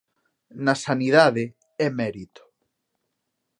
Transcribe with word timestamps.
Na 0.65 0.73
sanidade, 0.85 1.43
é 1.85 1.87
mérito. 1.99 2.43